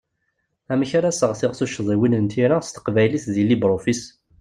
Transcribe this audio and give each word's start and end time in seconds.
Amek 0.71 0.91
ara 0.97 1.11
seɣtiɣ 1.19 1.51
tuccḍiwin 1.53 2.19
n 2.19 2.25
tira 2.31 2.57
s 2.61 2.69
teqbaylit 2.69 3.25
di 3.33 3.43
LibreOffice? 3.49 4.05